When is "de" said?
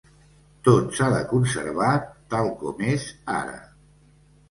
1.17-1.19